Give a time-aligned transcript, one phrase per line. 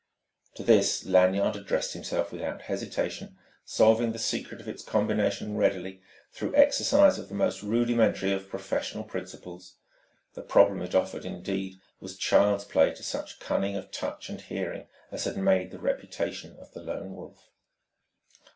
[0.55, 6.01] To this Lanyard addressed himself without hesitation, solving the secret of its combination readily
[6.33, 9.75] through exercise of the most rudimentary of professional principles.
[10.33, 14.87] The problem it offered, indeed, was child's play to such cunning of touch and hearing
[15.11, 17.51] as had made the reputation of the Lone Wolf.